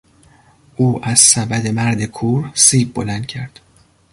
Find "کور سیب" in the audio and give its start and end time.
2.05-2.93